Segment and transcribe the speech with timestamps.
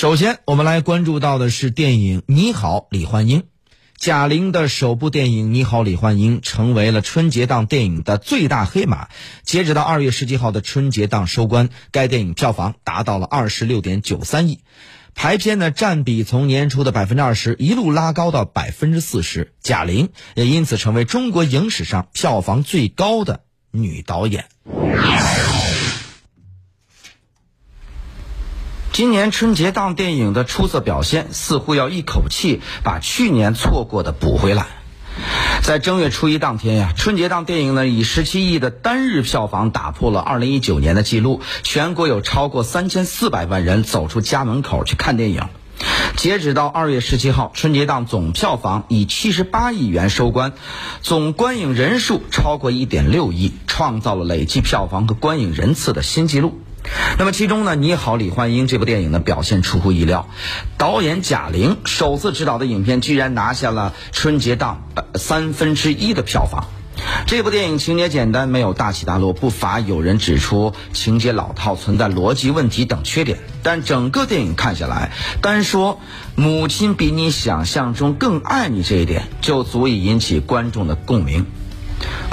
[0.00, 3.40] 首先，我们来关注到的是电影《你好，李焕英》。
[3.98, 9.08] 贾玲的首部电影《你好，李焕英》成为了春节档电影的最大黑马。
[9.42, 14.60] 截止到二月十七号的春节档收官，该电影票房达到了二十六点九三亿，
[15.14, 19.52] 排片呢占比从年初的百分之二十一路拉高到百分之四十。
[19.60, 24.46] 贾玲也因此成为中国影史上票房最高的女导演。
[29.00, 34.66] 今年春节档电影的出色表现，似乎要一口气把去年错过的补回来。
[35.62, 45.44] 在正月初一当天呀，春节档电影呢以十七亿的单日票房打破了二零一九年的记录，全国有超过三千四百万人走出家门口去看电影。
[46.18, 50.52] 截止到二月十七号，春节档总票房以七十八亿元收官，
[51.00, 56.60] 总观影人数超过一点六亿，创造了累计票房和观影人次的新纪录。
[57.18, 60.28] 那么其中呢，《你好，李焕英》这部电影呢表现出乎意料，
[60.78, 66.64] 导演贾玲首次执导的影片居然拿下了春节档三分之一的票房。
[67.26, 73.38] 这部电影情节简单，没有大起大落，不乏有人指出情节老套、存在逻辑问题等缺点。
[73.62, 75.98] 但整个电影看下来，单说
[76.34, 81.46] 母亲比你想象中更爱你这一点，就足以引起观众的共鸣。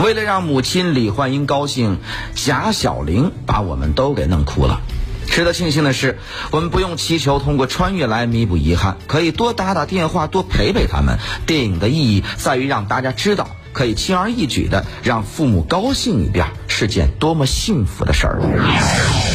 [0.04, 2.00] 为了让母亲李焕英高兴，
[2.36, 4.82] 贾小玲把我们都给弄哭了。
[5.30, 6.18] 值得庆幸的是，
[6.52, 11.20] 我们不用祈求通过穿越来弥补遗憾，可以多打打电话，多陪陪他们。
[11.46, 19.27] 电影的意义在于让大家知道，可以轻而易举的让父母高兴一遍，是件多么幸福的事儿。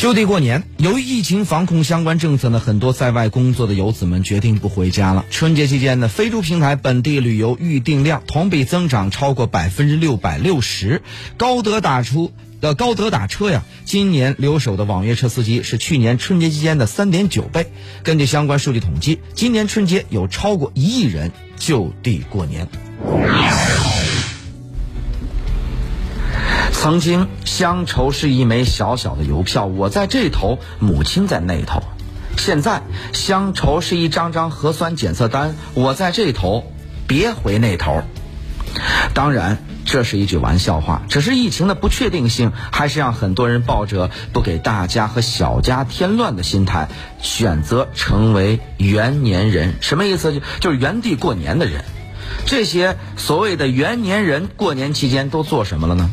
[0.00, 5.26] 就地过年，由于疫情防控相关政策呢，很多在外工作的游子们决定不回家了。
[5.30, 11.02] 春节期间呢，飞猪平台本地旅游预订量同比增长超过百分之六百六十。
[11.36, 17.70] 高德打出的高德打车呀，今年留守的网约车司机是去年春节期间的三点九倍。
[18.02, 22.68] 根据相关数据统计，今年春节有超过一亿人就地过年。
[26.80, 31.82] 曾经，乡愁是一枚小小的邮票，我在这头，母亲在那头。
[32.38, 32.80] 现在，
[33.12, 36.72] 乡愁是一张张核酸检测单，我在这头，
[37.06, 38.02] 别回那头。
[39.12, 46.88] 当然，这是一句玩笑话，只是疫情的不确定性，还是让很多人抱着不给大家和小家添乱的心态，
[47.20, 49.74] 选择成为元年人。
[49.82, 50.32] 什么意思？
[50.32, 51.84] 就就是原地过年的人。
[52.46, 56.08] 这些所谓的元年人，过年期间都做什么了呢？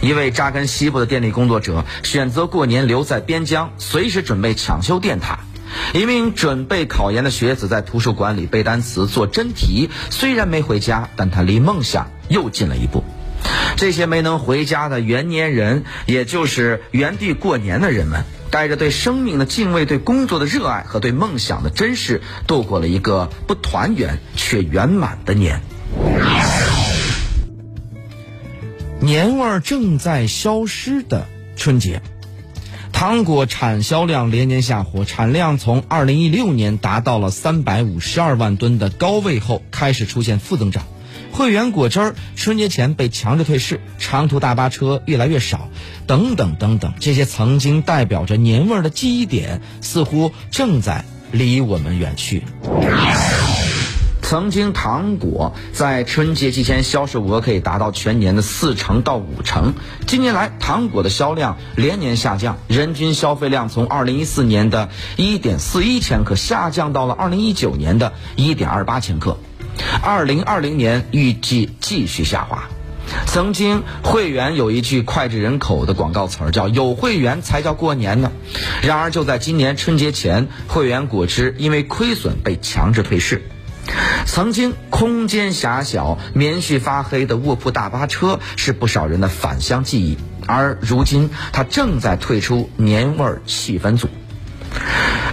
[0.00, 5.40] 一位扎根西部的电力工作者选择过年留在边疆，随时准备抢修电塔。
[5.94, 13.04] 一名准备考研的学子在图书馆里背单词、做真题，虽然没回家，但他离梦想又近了一步。
[13.76, 25.62] 这些没能回家的元年人，也就是原地过年的人们，带着对生命的敬畏、对工作的热爱和对梦想的珍视，度过了一个不团圆却圆满的年。
[29.00, 32.02] 年味儿正在消失的春节，
[32.92, 40.84] 糖果产销量连年下滑，产量从二零一六年达到了三百五十二万吨的高位后，开始出现负增长。
[41.32, 45.70] 汇源果汁儿春节前被强制退市，长途大巴车越来越少，
[46.06, 52.42] 等等等等，这些曾经代表着年味儿的记忆点，似乎正在离我们远去。
[54.30, 59.74] 曾经糖果在春节期间销售额可以达到全年的四成到五成，
[60.06, 69.36] 近年来糖果的销量连年下降，人均消费量从二零一四年的一点四一千克下降到了二零一九年的一点二八千克，
[70.00, 72.68] 二零二零年预计继续下滑。
[73.26, 78.30] 曾经会员有一句脍炙人口的广告词儿，叫“有会员才叫过年呢”。
[78.80, 83.42] 然而就在今年春节前，会员果汁因为亏损被强制退市。
[84.26, 94.08] 曾经空间狭小、棉絮发黑的卧铺大巴车是不少人的返乡记忆，而如今它正在退出年味儿气氛组。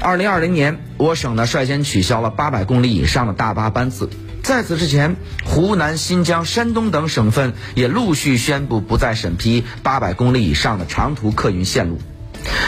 [0.02, 4.10] 二零二零年，我省呢率先取消了八百公里以上的大巴班次。
[4.44, 12.00] 在此之前，湖南、新疆、山东等省份也陆续宣布不再审批八百公里以上的长途客运线路。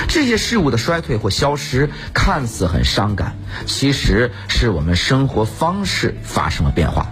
[0.07, 7.07] 这些事物的衰退或消失，看似很伤感，其实是我们生活方式发生了变化。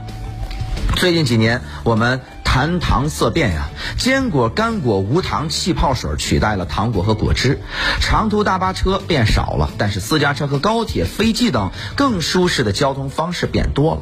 [0.96, 7.60] 最近几年，我们谈糖色变呀，坚果、干果、无糖气泡水取代了糖果和果汁，
[8.02, 14.02] 长途大巴车变少了，但是私家车和高铁、飞机等更舒适的交通方式变多了，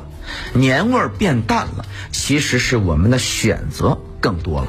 [0.53, 4.67] 年味儿变淡了，其实是我们的选择更多了。